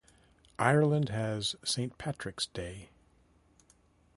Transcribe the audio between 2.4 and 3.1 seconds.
Day.